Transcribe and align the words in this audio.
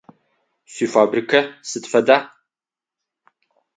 Шъуифабрикэ 0.73 1.39
сыд 1.69 1.83
фэда? 1.91 2.17